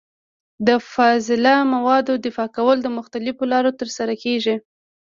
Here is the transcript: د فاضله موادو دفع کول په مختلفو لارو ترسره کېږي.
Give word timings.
د 0.67 0.69
فاضله 0.93 1.55
موادو 1.73 2.13
دفع 2.25 2.45
کول 2.55 2.77
په 2.85 2.89
مختلفو 2.97 3.43
لارو 3.51 3.77
ترسره 3.79 4.13
کېږي. 4.23 4.55